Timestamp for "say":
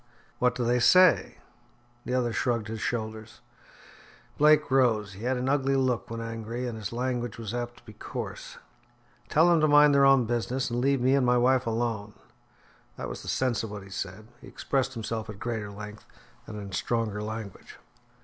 0.79-1.37